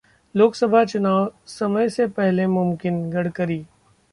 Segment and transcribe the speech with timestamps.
[0.35, 3.63] लोकसभा चुनाव समय से पहले मुमकिन: गडकरी